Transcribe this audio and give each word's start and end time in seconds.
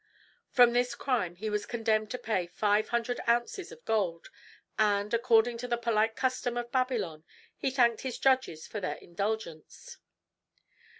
For 0.49 0.65
this 0.65 0.95
crime 0.95 1.35
he 1.35 1.47
was 1.51 1.67
condemned 1.67 2.09
to 2.09 2.17
pay 2.17 2.47
five 2.47 2.89
hundred 2.89 3.19
ounces 3.27 3.71
of 3.71 3.85
gold; 3.85 4.31
and, 4.79 5.13
according 5.13 5.59
to 5.59 5.67
the 5.67 5.77
polite 5.77 6.15
custom 6.15 6.57
of 6.57 6.71
Babylon, 6.71 7.23
he 7.55 7.69
thanked 7.69 8.01
his 8.01 8.17
judges 8.17 8.65
for 8.65 8.79
their 8.79 8.95
indulgence. 8.95 9.99